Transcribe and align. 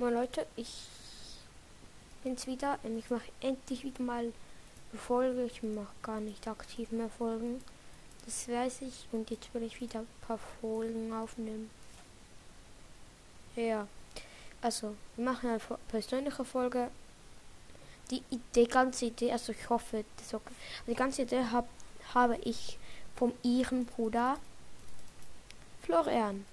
Moin 0.00 0.14
Leute, 0.14 0.46
ich 0.56 0.86
bin's 2.24 2.46
wieder 2.46 2.78
und 2.84 2.98
ich 2.98 3.10
mache 3.10 3.30
endlich 3.42 3.84
wieder 3.84 4.02
mal 4.02 4.32
eine 4.92 4.98
Folge. 4.98 5.44
Ich 5.44 5.62
mache 5.62 5.92
gar 6.02 6.20
nicht 6.20 6.48
aktiv 6.48 6.90
mehr 6.90 7.10
Folgen. 7.10 7.62
Das 8.24 8.48
weiß 8.48 8.80
ich 8.80 9.06
und 9.12 9.28
jetzt 9.28 9.52
will 9.52 9.62
ich 9.62 9.78
wieder 9.78 9.98
ein 9.98 10.08
paar 10.26 10.38
Folgen 10.62 11.12
aufnehmen. 11.12 11.68
Ja, 13.54 13.86
also 14.62 14.96
wir 15.16 15.24
machen 15.26 15.50
eine 15.50 15.60
persönliche 15.88 16.46
Folge. 16.46 16.88
Die, 18.10 18.22
die 18.54 18.68
ganze 18.68 19.04
Idee, 19.04 19.32
also 19.32 19.52
ich 19.52 19.68
hoffe, 19.68 20.06
das 20.16 20.32
okay. 20.32 20.54
Die 20.86 20.94
ganze 20.94 21.22
Idee 21.22 21.44
hab, 21.52 21.68
habe 22.14 22.38
ich 22.38 22.78
vom 23.16 23.34
ihren 23.42 23.84
Bruder 23.84 24.38
Florian. 25.82 26.46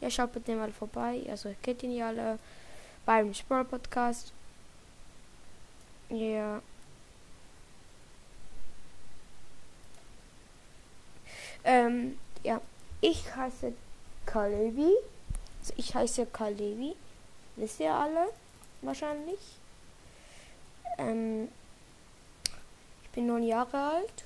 Ja, 0.00 0.10
schaut 0.10 0.32
bitte 0.32 0.56
mal 0.56 0.72
vorbei. 0.72 1.22
Also 1.30 1.54
kennt 1.62 1.84
ihn 1.84 1.92
ja 1.92 2.08
alle 2.08 2.40
beim 3.08 3.32
Sprawl 3.32 3.64
Podcast. 3.64 4.34
Ja. 6.10 6.60
Ähm, 11.64 12.18
ja, 12.42 12.60
ich 13.00 13.34
heiße 13.34 13.72
Kalevi. 14.26 14.92
Also 15.58 15.72
ich 15.78 15.94
heiße 15.94 16.26
Kalevi. 16.26 16.94
Wisst 17.56 17.80
ihr 17.80 17.94
alle? 17.94 18.28
Wahrscheinlich. 18.82 19.40
Ähm, 20.98 21.48
ich 23.04 23.08
bin 23.12 23.26
neun 23.26 23.42
Jahre 23.42 23.78
alt. 23.78 24.24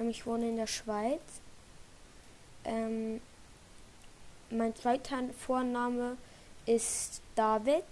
Ähm, 0.00 0.10
ich 0.10 0.26
wohne 0.26 0.48
in 0.48 0.56
der 0.56 0.66
Schweiz. 0.66 1.22
Ähm, 2.64 3.20
mein 4.50 4.74
zweiter 4.74 5.22
Vorname 5.38 6.16
ist 6.66 7.22
David 7.36 7.84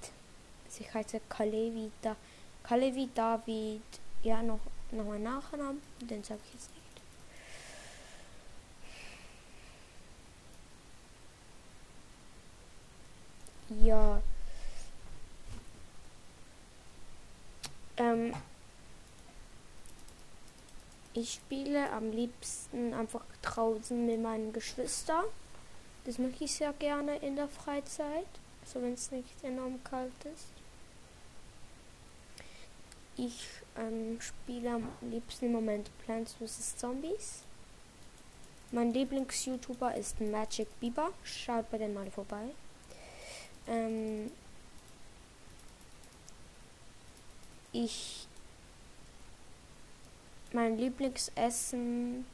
ich 0.81 0.93
heiße 0.93 1.21
Kalevi, 1.29 1.91
da 2.03 2.17
Kalevi 2.63 3.09
David, 3.15 3.83
ja, 4.23 4.43
noch, 4.43 4.61
noch 4.91 5.13
ein 5.13 5.23
Nachnamen, 5.23 5.81
den 6.01 6.25
sage 6.25 6.41
ich 6.47 6.55
jetzt 6.55 6.71
nicht. 6.71 6.87
Ja. 13.87 14.23
Ähm, 17.97 18.33
ich 21.15 21.35
spiele 21.35 21.91
am 21.93 22.11
liebsten 22.11 22.93
einfach 22.95 23.25
draußen 23.43 24.07
mit 24.07 24.21
meinen 24.21 24.53
Geschwistern. 24.53 25.25
Das 26.05 26.19
mache 26.19 26.45
ich 26.45 26.53
sehr 26.53 26.73
gerne 26.75 27.17
in 27.17 27.37
der 27.37 27.49
Freizeit, 27.49 28.29
so 28.65 28.81
wenn 28.83 28.93
es 28.93 29.11
nicht 29.11 29.43
enorm 29.43 29.83
kalt 29.83 30.13
ist. 30.25 30.56
Ich 33.17 33.47
ähm, 33.79 34.21
spiele 34.21 34.75
am 34.75 34.89
liebsten 35.01 35.47
im 35.47 35.53
Moment 35.53 35.91
Plants 36.05 36.35
vs. 36.35 36.77
Zombies. 36.77 37.43
Mein 38.73 38.93
Lieblings-YouTuber 38.93 39.95
ist 39.95 40.21
Magic 40.21 40.69
Bieber. 40.81 41.11
Schaut 41.25 41.71
bei 41.71 41.79
dem 41.79 41.95
mal 41.95 42.11
vorbei. 42.11 42.51
Ähm, 43.69 44.31
ich 47.73 48.27
mein 50.53 50.79
Lieblingsessen 50.79 52.27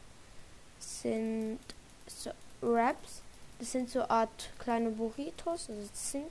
sind 0.78 1.58
so 2.06 2.30
Wraps. 2.60 3.22
Das 3.58 3.72
sind 3.72 3.88
so 3.90 4.02
Art 4.02 4.50
kleine 4.58 4.90
Burritos. 4.90 5.70
Also 5.70 5.86
das 5.88 6.10
sind 6.10 6.30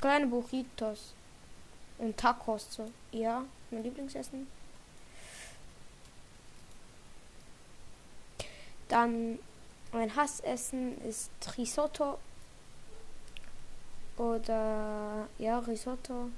kleine 0.00 0.26
Burritos. 0.26 1.14
Und 2.02 2.16
Tacos 2.16 2.66
so. 2.68 2.90
Ja, 3.12 3.44
mein 3.70 3.84
Lieblingsessen. 3.84 4.48
Dann 8.88 9.38
mein 9.92 10.16
Hassessen 10.16 11.00
ist 11.02 11.30
Risotto. 11.56 12.18
Oder 14.16 15.28
ja, 15.38 15.60
Risotto. 15.60 16.30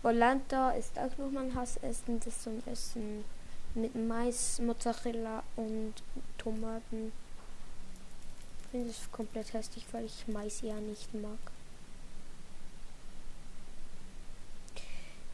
Volanta 0.00 0.70
ist 0.70 0.98
auch 0.98 1.18
noch 1.18 1.30
mein 1.30 1.54
Hassessen. 1.54 2.20
Das 2.20 2.46
ein 2.46 2.62
Essen 2.66 3.22
mit 3.74 3.94
Mais, 3.94 4.60
Mozzarella 4.60 5.42
und 5.56 5.92
Tomaten. 6.38 7.12
Ich 8.62 8.70
finde 8.70 8.88
es 8.88 9.12
komplett 9.12 9.52
hässlich, 9.52 9.84
weil 9.92 10.06
ich 10.06 10.26
Mais 10.26 10.62
ja 10.62 10.76
nicht 10.76 11.12
mag. 11.12 11.38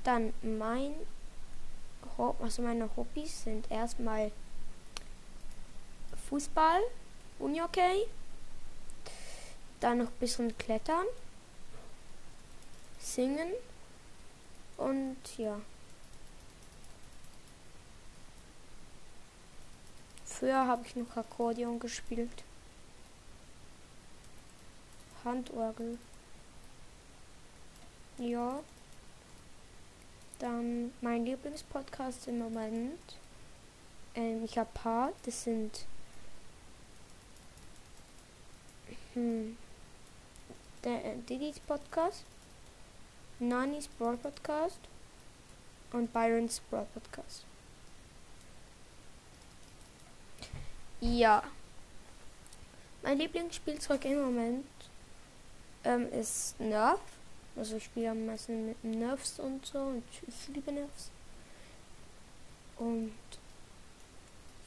Dann 0.06 0.33
mein 0.41 0.94
also 2.39 2.62
meine 2.62 2.89
Hobbys 2.97 3.43
sind 3.43 3.69
erstmal 3.72 4.31
Fußball, 6.28 6.81
Unihockey, 7.41 8.06
dann 9.81 9.99
noch 9.99 10.06
ein 10.06 10.19
bisschen 10.21 10.56
Klettern, 10.59 11.06
Singen 13.00 13.50
und 14.77 15.16
ja. 15.39 15.61
Früher 20.25 20.69
habe 20.69 20.87
ich 20.87 20.95
noch 20.95 21.16
Akkordeon 21.16 21.81
gespielt. 21.81 22.45
Handorgel. 25.25 25.99
Ja. 28.19 28.61
Dann 30.39 30.93
mein 31.01 31.25
Lieblingspodcast 31.25 32.29
im 32.29 32.39
Moment. 32.39 33.17
Ähm, 34.15 34.45
ich 34.45 34.59
habe 34.59 34.69
ein 34.69 34.83
paar. 34.83 35.13
Das 35.25 35.45
sind 35.45 35.87
hm, 39.15 39.57
der 40.85 41.05
äh, 41.05 41.17
Didis 41.29 41.59
Podcast, 41.61 42.25
Nanis 43.39 43.89
Broad 43.89 44.23
Podcast 44.23 44.81
und 45.93 46.13
Byron's 46.13 46.61
Broad 46.71 46.93
Podcast. 46.93 47.45
Ja. 51.01 51.43
Mein 53.03 53.19
Lieblingsspielzeug 53.19 54.05
im 54.05 54.21
Moment 54.21 54.67
ähm, 55.85 56.11
ist 56.13 56.59
Nerf. 56.61 57.01
Also 57.56 57.77
ich 57.77 57.84
spiele 57.84 58.11
am 58.11 58.27
meisten 58.27 58.67
mit 58.67 58.84
Nerfs 58.84 59.41
und 59.41 59.65
so 59.65 59.78
und 59.78 60.03
ich 60.28 60.49
liebe 60.55 60.72
Nerfs. 60.72 61.11
Und 62.77 63.15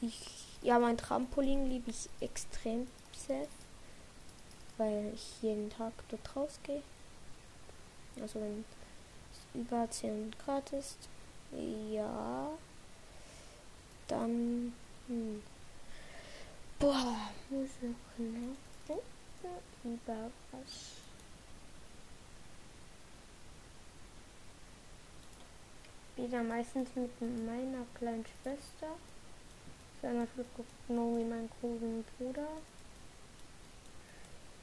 ich, 0.00 0.44
ja, 0.62 0.78
mein 0.78 0.96
Trampolin 0.96 1.68
liebe 1.70 1.90
ich 1.90 2.08
extrem 2.20 2.88
sehr, 3.12 3.46
weil 4.76 5.12
ich 5.14 5.42
jeden 5.42 5.70
Tag 5.70 5.92
dort 6.08 6.36
rausgehe. 6.36 6.82
Also 8.20 8.40
wenn 8.40 8.64
es 9.32 9.60
über 9.60 9.88
10 9.88 10.34
Grad 10.44 10.72
ist, 10.72 10.98
ja, 11.92 12.50
dann, 14.08 14.72
hm. 15.06 15.42
boah, 16.80 17.16
muss 17.50 17.68
ich 17.82 17.88
noch 17.88 19.00
was 20.52 21.09
spiele 26.20 26.42
meistens 26.42 26.88
mit 26.94 27.20
meiner 27.20 27.84
kleinen 27.94 28.24
Schwester. 28.26 28.94
Einmal 30.02 30.26
genau 30.88 31.16
wie 31.16 31.24
meinen 31.24 31.50
großen 31.60 32.04
Bruder. 32.18 32.48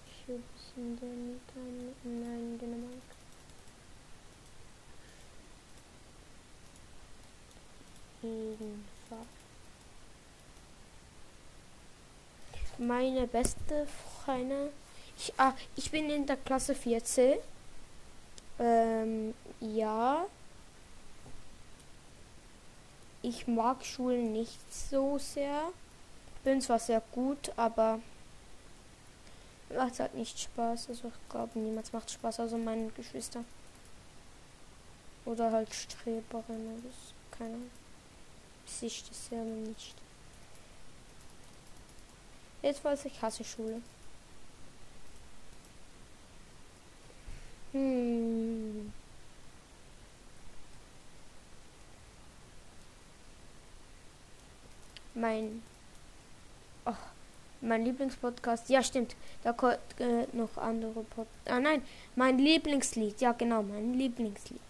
Ich 0.06 0.28
will 0.28 0.42
bisschen 0.54 1.00
der 1.00 1.10
Mieter. 1.10 1.62
Nein, 2.04 2.60
Dänemark. 2.60 2.94
Meine 12.78 13.28
beste 13.28 13.88
Freundin. 14.26 14.70
Ich, 15.18 15.34
ah, 15.38 15.54
ich 15.76 15.90
bin 15.90 16.10
in 16.10 16.26
der 16.26 16.38
Klasse 16.38 16.76
14. 16.76 17.38
Ähm, 18.60 19.34
ja 19.60 20.28
ich 23.22 23.48
mag 23.48 23.84
Schulen 23.86 24.34
nicht 24.34 24.60
so 24.74 25.18
sehr. 25.18 25.72
Bin 26.44 26.62
zwar 26.62 26.80
sehr 26.80 27.02
gut, 27.12 27.52
aber 27.58 28.00
macht 29.76 30.00
halt 30.00 30.16
nicht 30.16 30.40
Spaß. 30.40 30.90
Also 30.90 31.10
ich 31.10 31.30
glaube, 31.30 31.60
niemals 31.60 31.92
macht 31.94 32.10
Spaß, 32.12 32.40
also 32.40 32.58
meine 32.58 32.90
Geschwister. 32.92 33.44
Oder 35.26 35.52
halt 35.52 35.74
Streberin 35.74 36.44
oder 36.46 36.82
so. 36.84 37.38
Keine 37.38 37.56
Ahnung. 37.56 37.72
Ich 38.66 39.04
das 39.08 39.30
ja 39.30 39.44
nicht. 39.44 39.96
Jetzt 42.62 42.84
weiß 42.84 43.06
ich 43.06 43.22
hasse 43.22 43.44
Schule. 43.44 43.82
Mein 55.18 55.62
oh, 56.86 56.94
mein 57.62 57.84
Lieblingspodcast. 57.84 58.70
Ja, 58.70 58.84
stimmt. 58.84 59.16
Da 59.44 59.54
kommt 59.54 59.80
äh, 60.00 60.28
noch 60.34 60.58
andere 60.58 61.04
Pod 61.04 61.28
Ah 61.46 61.60
nein, 61.60 61.82
mein 62.16 62.38
Lieblingslied. 62.38 63.20
Ja, 63.22 63.34
genau, 63.34 63.64
mein 63.64 63.94
Lieblingslied. 63.94 64.62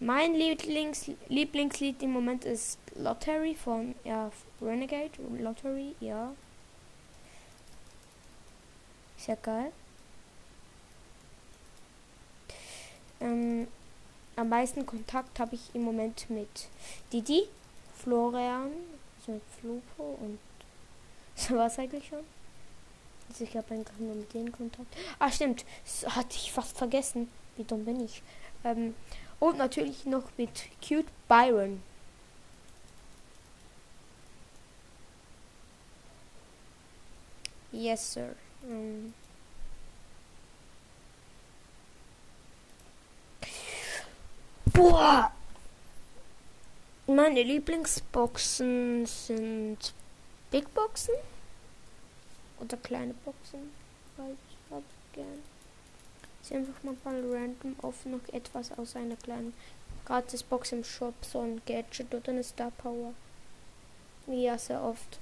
Mein 0.00 0.34
Lieblings 0.34 1.10
Lieblingslied 1.28 2.02
im 2.02 2.12
Moment 2.12 2.44
ist 2.44 2.78
Lottery 2.96 3.54
von 3.54 3.94
ja, 4.04 4.30
Renegade. 4.60 5.12
Lottery, 5.38 5.94
ja. 6.00 6.34
Sehr 9.16 9.36
geil. 9.36 9.72
Ähm, 13.20 13.68
am 14.36 14.48
meisten 14.48 14.84
Kontakt 14.84 15.38
habe 15.38 15.54
ich 15.54 15.74
im 15.74 15.82
Moment 15.82 16.28
mit 16.28 16.68
Didi, 17.12 17.44
Florian, 17.96 18.72
mit 19.28 19.42
Flupo 19.60 20.18
und 20.20 20.38
so 21.36 21.56
war 21.56 21.66
es 21.66 21.78
eigentlich 21.78 22.08
schon. 22.08 22.24
Also 23.28 23.44
ich 23.44 23.56
habe 23.56 23.74
eigentlich 23.74 23.98
nur 23.98 24.14
mit 24.14 24.32
denen 24.34 24.52
Kontakt. 24.52 24.94
Ah, 25.18 25.30
stimmt. 25.30 25.64
Das 25.84 26.14
hatte 26.14 26.36
ich 26.36 26.52
fast 26.52 26.76
vergessen. 26.76 27.30
Wie 27.56 27.64
dumm 27.64 27.84
bin 27.84 28.00
ich. 28.00 28.22
Ähm, 28.64 28.94
und 29.40 29.58
natürlich 29.58 30.04
noch 30.04 30.24
mit 30.36 30.50
Cute 30.80 31.10
Byron. 31.28 31.82
Yes, 37.72 38.12
sir. 38.12 38.36
Ähm. 38.68 39.12
Boah! 44.66 45.32
Meine 47.06 47.42
Lieblingsboxen 47.42 49.04
sind 49.04 49.92
Big 50.50 50.72
Boxen 50.72 51.14
oder 52.58 52.78
kleine 52.78 53.12
Boxen. 53.12 53.70
Weil 54.16 54.32
ich 54.32 54.72
habe 54.72 54.84
gern. 55.12 55.42
Sie 56.40 56.54
einfach 56.54 56.82
mal 56.82 56.94
random 57.04 57.76
auf 57.82 58.06
noch 58.06 58.26
etwas 58.32 58.72
aus 58.78 58.96
einer 58.96 59.16
kleinen 59.16 59.52
Gratisbox 60.06 60.72
im 60.72 60.82
Shop, 60.82 61.14
so 61.20 61.40
ein 61.40 61.60
Gadget 61.66 62.14
oder 62.14 62.30
eine 62.32 62.42
Star 62.42 62.70
Power. 62.70 63.12
Ja, 64.26 64.56
sehr 64.56 64.82
oft. 64.82 65.18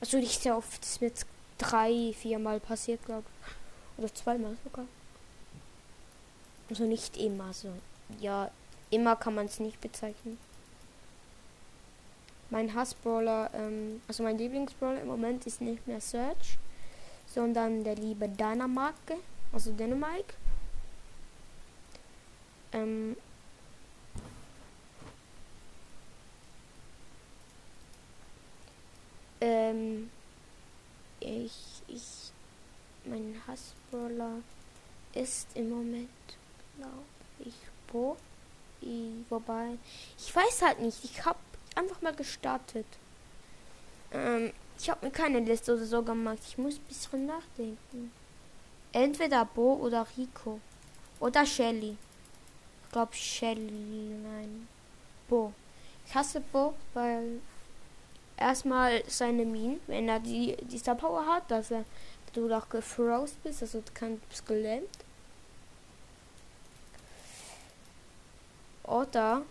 Also 0.00 0.18
nicht 0.18 0.42
sehr 0.42 0.56
oft, 0.56 0.84
es 0.84 1.00
wird 1.00 1.26
drei, 1.58 2.14
viermal 2.16 2.60
passiert, 2.60 3.04
glaube 3.04 3.24
ich. 3.26 4.04
Oder 4.04 4.14
zweimal 4.14 4.56
sogar. 4.62 4.86
Also 6.70 6.84
nicht 6.84 7.16
immer 7.16 7.52
so. 7.52 7.72
Ja, 8.20 8.52
immer 8.90 9.16
kann 9.16 9.34
man 9.34 9.46
es 9.46 9.60
nicht 9.60 9.80
bezeichnen. 9.80 10.38
Mein 12.50 12.74
Hassbrawler, 12.74 13.50
ähm, 13.52 14.00
also 14.08 14.22
mein 14.22 14.38
Lieblingsbrawler 14.38 15.02
im 15.02 15.08
Moment 15.08 15.46
ist 15.46 15.60
nicht 15.60 15.86
mehr 15.86 16.00
Search, 16.00 16.58
sondern 17.26 17.84
der 17.84 17.94
liebe 17.94 18.28
Dynamike, 18.28 19.18
also 19.52 19.72
Dynamike. 19.72 20.34
Ähm, 22.72 23.16
ähm, 29.40 30.10
ich, 31.20 31.82
ich, 31.88 32.32
mein 33.04 33.34
Hassbrawler 33.46 34.40
ist 35.14 35.48
im 35.54 35.70
Moment, 35.70 36.08
glaube 36.76 37.04
ich, 37.40 37.54
Bo. 37.92 38.16
Wobei, 39.28 39.78
ich 40.18 40.34
weiß 40.34 40.62
halt 40.62 40.80
nicht, 40.80 41.04
ich 41.04 41.24
habe 41.24 41.38
einfach 41.74 42.00
mal 42.00 42.14
gestartet. 42.14 42.86
Ähm, 44.12 44.52
ich 44.78 44.88
habe 44.88 45.06
mir 45.06 45.12
keine 45.12 45.40
Liste 45.40 45.74
oder 45.74 45.84
so 45.84 46.02
gemacht. 46.02 46.38
Ich 46.46 46.56
muss 46.56 46.76
ein 46.76 46.84
bisschen 46.84 47.26
nachdenken. 47.26 48.12
Entweder 48.92 49.44
Bo 49.44 49.74
oder 49.74 50.06
Rico. 50.16 50.60
Oder 51.20 51.44
Shelly. 51.44 51.96
Ich 52.84 52.92
glaube 52.92 53.14
Shelly. 53.14 54.14
Nein. 54.22 54.68
Bo. 55.28 55.52
Ich 56.06 56.14
hasse 56.14 56.40
Bo, 56.40 56.74
weil 56.94 57.40
erstmal 58.36 59.02
seine 59.08 59.44
Minen, 59.44 59.80
wenn 59.88 60.08
er 60.08 60.20
die, 60.20 60.56
die 60.56 60.78
Star 60.78 60.94
Power 60.94 61.26
hat, 61.26 61.50
dass 61.50 61.70
er 61.70 61.84
du 62.32 62.48
doch 62.48 62.68
gefrozen 62.68 63.36
bist, 63.42 63.62
also 63.62 63.80
du 63.80 63.92
kannst 63.92 64.46
gelähmt. 64.46 64.88
Oder 69.08 69.42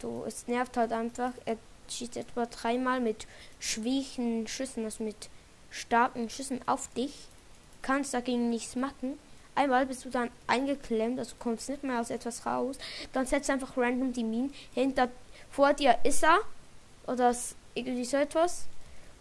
du, 0.00 0.24
es 0.26 0.46
nervt 0.46 0.76
halt 0.76 0.92
einfach, 0.92 1.32
er 1.46 1.56
schießt 1.88 2.16
etwa 2.16 2.46
dreimal 2.46 3.00
mit 3.00 3.26
schwierigen 3.58 4.46
Schüssen, 4.46 4.84
also 4.84 5.02
mit 5.02 5.30
starken 5.70 6.28
Schüssen 6.28 6.60
auf 6.66 6.88
dich, 6.88 7.28
kannst 7.80 8.12
dagegen 8.12 8.50
nichts 8.50 8.76
machen. 8.76 9.18
Einmal 9.54 9.86
bist 9.86 10.04
du 10.04 10.10
dann 10.10 10.30
eingeklemmt, 10.46 11.18
also 11.18 11.36
kommst 11.38 11.70
nicht 11.70 11.82
mehr 11.82 12.00
aus 12.00 12.10
etwas 12.10 12.44
raus. 12.44 12.76
Dann 13.14 13.24
setzt 13.24 13.48
einfach 13.48 13.76
random 13.78 14.12
die 14.12 14.24
Minen. 14.24 14.52
Hinter, 14.74 15.08
vor 15.50 15.72
dir 15.72 15.96
ist 16.04 16.22
er, 16.22 16.40
oder 17.06 17.34
irgendwie 17.74 18.04
so 18.04 18.18
etwas. 18.18 18.66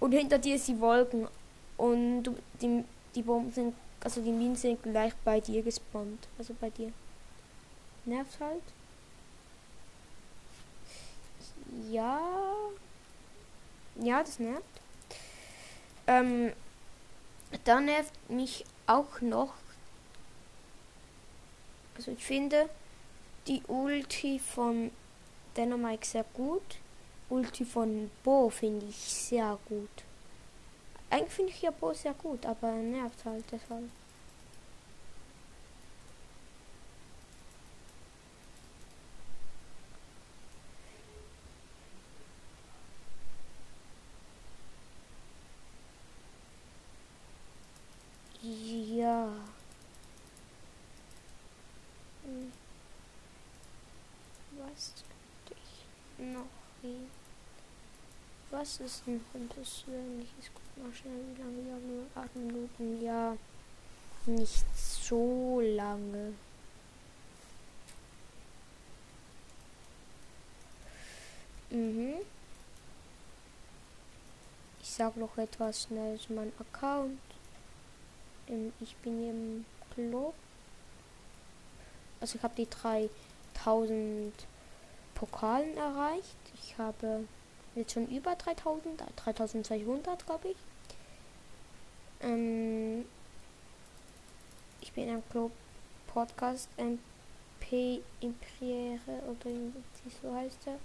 Und 0.01 0.11
hinter 0.11 0.37
dir 0.37 0.55
ist 0.55 0.67
die 0.67 0.81
Wolken. 0.81 1.29
Und 1.77 2.23
du, 2.23 2.35
die, 2.61 2.83
die 3.15 3.21
Bomben 3.21 3.53
sind, 3.53 3.73
also 4.03 4.21
die 4.21 4.31
Minen 4.31 4.57
sind 4.57 4.83
gleich 4.83 5.13
bei 5.23 5.39
dir 5.39 5.61
gespawnt. 5.63 6.27
Also 6.37 6.53
bei 6.59 6.69
dir. 6.69 6.91
Nervt 8.03 8.37
halt. 8.41 8.61
Ja. 11.91 12.21
Ja, 13.95 14.21
das 14.21 14.39
nervt. 14.39 14.63
Ähm, 16.07 16.53
dann 17.63 17.85
nervt 17.85 18.13
mich 18.29 18.65
auch 18.87 19.21
noch. 19.21 19.53
Also 21.95 22.11
ich 22.11 22.23
finde 22.23 22.69
die 23.47 23.61
Ulti 23.67 24.39
von 24.39 24.91
Dynamite 25.55 26.05
sehr 26.05 26.25
gut. 26.33 26.77
Ulti 27.29 27.65
von 27.65 28.11
Bo 28.23 28.49
finde 28.49 28.85
ich 28.85 28.97
sehr 28.97 29.57
gut. 29.65 30.03
Eigentlich 31.09 31.33
finde 31.33 31.51
ich 31.51 31.61
ja 31.61 31.71
Bo 31.71 31.93
sehr 31.93 32.13
gut, 32.13 32.45
aber 32.45 32.69
er 32.69 32.75
nervt 32.75 33.25
halt 33.25 33.45
deshalb. 33.51 33.89
Ja. 48.45 49.27
Hm. 52.23 52.51
Was 54.57 54.93
könnte 54.93 55.61
ich 55.63 56.45
reden? 56.85 57.09
Was 58.51 58.79
ist 58.79 59.07
noch 59.07 59.19
ein 59.33 59.47
persönliches? 59.49 60.51
Guck 60.53 60.83
mal 60.83 60.93
schnell, 60.93 61.19
wie 61.35 61.41
lange 61.41 61.65
wir 61.65 61.73
haben. 61.73 61.87
Nur 61.87 62.05
8 62.15 62.35
Minuten. 62.35 63.01
Ja, 63.03 63.35
nicht 64.25 64.65
so 64.75 65.59
lange. 65.61 66.33
Mhm. 71.71 72.13
Ich 74.81 74.91
sag 74.91 75.17
noch 75.17 75.37
etwas 75.37 75.83
schnell 75.83 76.17
zu 76.19 76.33
meinem 76.33 76.53
Account. 76.59 77.19
Ich 78.79 78.95
bin 78.97 79.29
im 79.29 79.65
Club. 79.93 80.35
Also 82.21 82.37
ich 82.37 82.43
habe 82.43 82.55
die 82.55 82.69
3000 82.69 84.33
Pokalen 85.15 85.75
erreicht. 85.77 86.35
Ich 86.53 86.77
habe 86.77 87.25
jetzt 87.75 87.93
schon 87.93 88.07
über 88.07 88.35
3000, 88.35 89.01
3200 89.15 90.25
glaube 90.25 90.49
ich. 90.49 90.57
Ähm, 92.21 93.05
ich 94.81 94.91
bin 94.93 95.09
im 95.09 95.27
Club 95.29 95.51
Podcast 96.07 96.69
MP 96.77 98.01
Imperiere 98.21 99.21
oder 99.27 99.49
wie 99.49 100.11
so 100.21 100.33
heißt 100.33 100.67
er. 100.67 100.77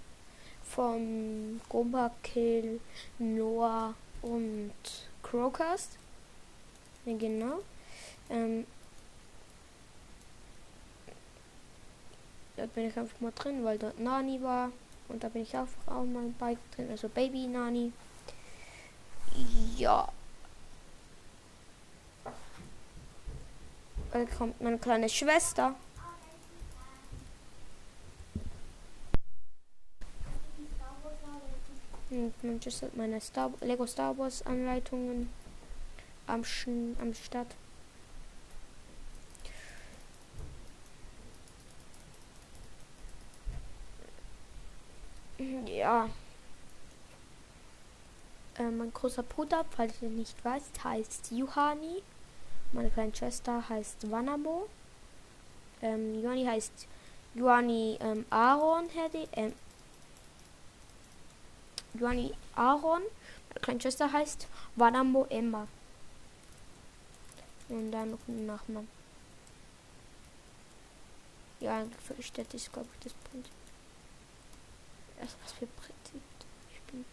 Von 0.63 1.61
Gomba 1.69 2.11
Kill, 2.23 2.79
Noah 3.19 3.93
und 4.21 4.73
Crowcast. 5.21 5.97
Ja, 7.05 7.17
genau. 7.17 7.59
Ähm, 8.29 8.65
da 12.55 12.65
bin 12.65 12.87
ich 12.87 12.97
einfach 12.97 13.19
mal 13.21 13.31
drin, 13.33 13.63
weil 13.63 13.77
dort 13.77 13.99
Nani 13.99 14.41
war. 14.41 14.71
Und 15.07 15.23
da 15.23 15.29
bin 15.29 15.41
ich 15.43 15.55
einfach 15.55 15.87
auch 15.87 16.05
mal 16.05 16.33
bei 16.39 16.57
drin. 16.75 16.89
Also 16.89 17.09
Baby 17.09 17.47
Nani. 17.47 17.91
Ja. 19.77 20.07
Dann 24.11 24.29
kommt 24.29 24.59
meine 24.61 24.77
kleine 24.77 25.09
Schwester. 25.09 25.75
Manchester, 32.41 32.89
meine 32.95 33.21
Star 33.21 33.51
Lego 33.61 33.87
Star 33.87 34.17
Wars 34.17 34.45
Anleitungen 34.45 35.29
am, 36.27 36.43
Sch 36.43 36.67
am 36.99 37.13
Start. 37.13 37.55
Ja. 45.81 46.07
Äh, 48.55 48.69
mein 48.69 48.93
großer 48.93 49.23
Bruder, 49.23 49.65
falls 49.75 49.99
ihr 50.03 50.09
nicht 50.09 50.45
weißt, 50.45 50.83
heißt 50.83 51.31
Juhani. 51.31 52.03
Meine 52.71 52.91
kleine 52.91 53.15
Schwester 53.15 53.67
heißt 53.67 54.11
Wanabo. 54.11 54.69
Ähm, 55.81 56.21
Johanni 56.21 56.45
heißt 56.45 56.85
Johanni 57.33 57.97
ähm, 57.99 58.27
Aaron, 58.29 58.89
hätte 58.89 59.27
ähm, 59.31 59.53
Johanni 61.95 62.31
Aaron. 62.55 63.01
Meine 63.49 63.59
kleine 63.61 63.81
Schwester 63.81 64.13
heißt 64.13 64.47
Wanamo 64.75 65.25
Emma. 65.31 65.67
Und 67.69 67.89
dann 67.91 68.11
noch 68.11 68.27
ein 68.27 68.45
Nachname. 68.45 68.87
Ja, 71.59 71.83
fürchtet 72.05 72.53
ist, 72.53 72.71
glaube 72.71 72.89
ich, 72.99 73.05
das 73.05 73.13
Prinzip. 73.31 73.60
Erst 75.21 75.37
was 75.43 75.51
für 75.53 75.67
Prinzip. 75.67 76.21
Bin 76.91 77.05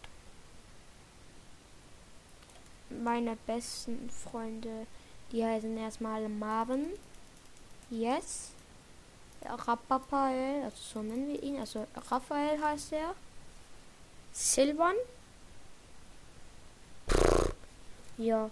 meine 3.03 3.35
besten 3.45 4.09
Freunde, 4.09 4.87
die 5.31 5.45
heißen 5.45 5.77
erstmal 5.77 6.27
Marvin. 6.27 6.87
Yes. 7.91 8.51
Raphael, 9.45 10.63
also 10.63 10.77
so 10.77 11.01
nennen 11.01 11.29
wir 11.29 11.41
ihn. 11.41 11.59
Also 11.59 11.87
Raphael 12.09 12.61
heißt 12.61 12.93
er. 12.93 13.15
Silvan. 14.33 14.95
Ja. 18.17 18.49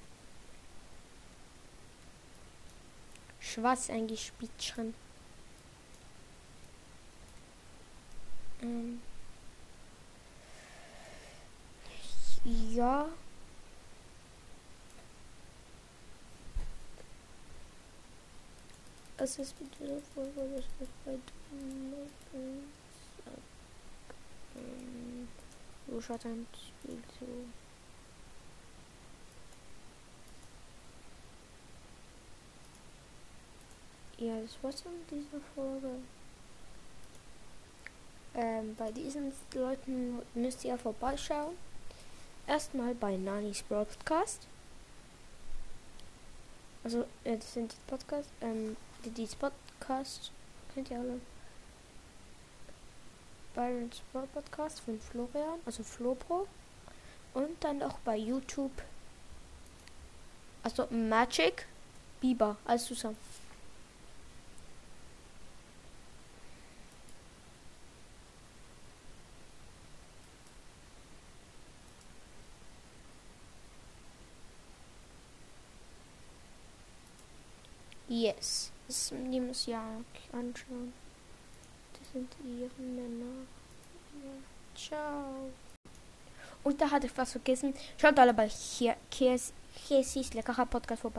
Schwarz 3.40 3.90
eingespielt 3.90 4.52
schon. 4.64 4.94
Ähm. 8.62 9.02
Ja. 12.78 13.08
Es 19.18 19.40
ist 19.40 19.60
mit 19.60 19.72
dieser 19.80 20.00
Folge, 20.14 20.32
das 20.56 20.66
wird 20.80 20.90
bei 21.04 21.18
Wo 25.88 26.00
schaut 26.00 26.24
ein 26.28 26.46
Spiel 26.54 27.02
so? 27.20 27.26
Ja, 34.24 34.40
das 34.40 34.56
war's 34.62 34.82
von 34.82 34.92
dieser 35.10 35.42
Folge. 35.56 35.96
Ähm, 38.36 38.76
bei 38.76 38.92
diesen 38.92 39.34
Leuten 39.56 40.22
müsst 40.36 40.64
ihr 40.64 40.78
vorbeischauen. 40.78 41.56
Erstmal 42.48 42.96
bei 42.96 43.18
Nanis 43.18 43.62
Broadcast. 43.62 44.48
Also, 46.84 47.06
das 47.26 47.54
sind 47.54 47.74
die 47.74 47.90
Podcasts, 47.90 48.32
ähm, 48.42 48.78
die, 49.04 49.10
die 49.10 49.28
Podcast 49.36 50.32
kennt 50.74 50.90
ihr 50.92 51.00
alle. 51.00 51.20
Byron's 53.54 54.02
Podcast 54.34 54.82
von 54.82 55.00
Florian, 55.02 55.60
also 55.66 55.84
Flopro. 55.84 56.48
Und 57.34 57.64
dann 57.64 57.82
auch 57.84 57.98
bei 58.06 58.16
YouTube. 58.16 58.72
Also 60.64 60.88
Magic 60.92 61.66
Biber, 62.22 62.58
alles 62.66 62.86
zusammen. 62.86 63.18
Yes. 78.18 78.72
Das, 78.88 79.14
die 79.32 79.40
muss 79.40 79.68
ja 79.68 79.84
anschauen. 80.32 80.92
Das 81.94 82.12
sind 82.14 82.32
ihre 82.44 82.82
Männer. 82.82 83.46
Ja. 84.24 84.32
Ciao. 84.76 85.52
Und 86.64 86.82
da 86.82 86.90
hatte 86.90 87.06
ich 87.06 87.18
was 87.18 87.32
vergessen. 87.32 87.76
Schaut 88.02 88.18
alle 88.18 88.34
bei 88.34 88.50
Käsis 89.12 90.34
leckerer 90.34 90.66
Podcast 90.66 91.02
vorbei. 91.02 91.16